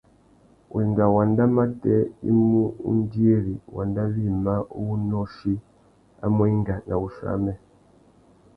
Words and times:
Wenga 0.73 1.03
wanda 1.15 1.43
matê 1.55 1.95
i 2.27 2.29
mú 2.47 2.61
undiri 2.89 3.55
wanda 3.75 4.03
wïmá 4.13 4.53
uwú 4.79 4.93
nôchï 5.09 5.53
a 6.23 6.25
mú 6.35 6.43
enga 6.53 6.75
na 6.87 6.95
wuchiô 7.01 7.25
amê. 7.35 7.53